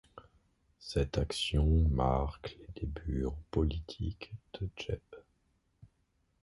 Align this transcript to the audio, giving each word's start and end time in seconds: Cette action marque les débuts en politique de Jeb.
Cette 0.79 1.19
action 1.19 1.87
marque 1.91 2.57
les 2.59 2.81
débuts 2.87 3.27
en 3.27 3.37
politique 3.51 4.33
de 4.59 4.67
Jeb. 4.75 4.99